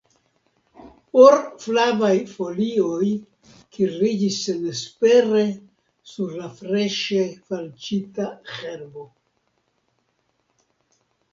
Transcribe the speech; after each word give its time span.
Or-flavaj 1.23 2.13
folioj 2.37 3.09
kirliĝis 3.77 4.39
senespere 4.45 5.43
sur 6.13 6.33
la 6.39 6.49
freŝe 6.61 7.21
falĉita 7.51 8.27
herbo. 8.55 9.05